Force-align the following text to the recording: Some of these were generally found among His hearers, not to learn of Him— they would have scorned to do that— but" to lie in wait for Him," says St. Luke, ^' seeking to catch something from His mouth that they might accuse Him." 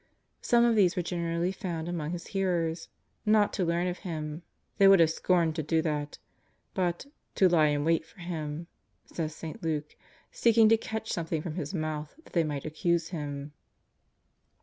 Some 0.41 0.65
of 0.65 0.75
these 0.75 0.95
were 0.95 1.03
generally 1.03 1.51
found 1.51 1.87
among 1.87 2.09
His 2.09 2.25
hearers, 2.33 2.89
not 3.23 3.53
to 3.53 3.63
learn 3.63 3.85
of 3.85 3.99
Him— 3.99 4.41
they 4.79 4.87
would 4.87 4.99
have 4.99 5.11
scorned 5.11 5.55
to 5.57 5.61
do 5.61 5.79
that— 5.83 6.17
but" 6.73 7.05
to 7.35 7.47
lie 7.47 7.67
in 7.67 7.83
wait 7.85 8.03
for 8.03 8.17
Him," 8.19 8.65
says 9.05 9.35
St. 9.35 9.61
Luke, 9.61 9.89
^' 9.89 9.95
seeking 10.31 10.69
to 10.69 10.75
catch 10.77 11.11
something 11.11 11.43
from 11.43 11.53
His 11.53 11.75
mouth 11.75 12.15
that 12.23 12.33
they 12.33 12.43
might 12.43 12.65
accuse 12.65 13.09
Him." 13.09 13.53